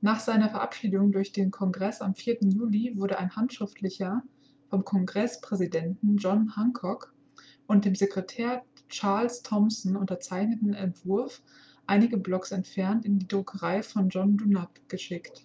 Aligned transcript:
nach 0.00 0.20
seiner 0.20 0.50
verabschiedung 0.50 1.10
durch 1.10 1.32
den 1.32 1.50
kongress 1.50 2.00
am 2.00 2.14
4. 2.14 2.44
juli 2.44 2.92
wurde 2.96 3.18
ein 3.18 3.34
handschriftlicher 3.34 4.22
vom 4.68 4.84
kongresspräsidenten 4.84 6.16
john 6.16 6.54
hancock 6.54 7.12
und 7.66 7.84
dem 7.86 7.96
sekretär 7.96 8.62
charles 8.88 9.42
thomson 9.42 9.96
unterzeichneter 9.96 10.78
entwurf 10.78 11.42
einige 11.88 12.18
blocks 12.18 12.52
entfernt 12.52 13.04
in 13.04 13.18
die 13.18 13.26
druckerei 13.26 13.82
von 13.82 14.10
john 14.10 14.36
dunlap 14.36 14.78
geschickt 14.88 15.44